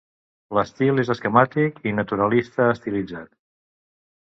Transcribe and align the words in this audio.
L'estil 0.57 1.01
és 1.03 1.11
esquemàtic 1.15 1.77
i 1.91 1.95
naturalista-estilitzat. 1.99 3.33